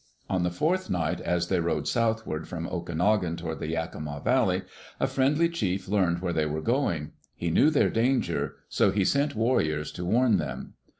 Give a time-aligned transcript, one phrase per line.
[0.27, 4.63] On the fourth night, as they rode southward from Okanogan toward the Yakima Valley,
[4.99, 7.11] a friendly chief learned where they were going.
[7.35, 10.73] He knew their danger, so he sent warriors to warn them.